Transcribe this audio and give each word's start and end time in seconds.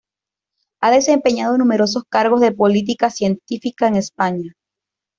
Ha 0.81 0.89
desempeñado 0.89 1.59
numerosos 1.59 2.05
cargos 2.09 2.41
de 2.41 2.51
política 2.51 3.11
científica 3.11 3.87
en 3.87 3.97
España. 3.97 4.53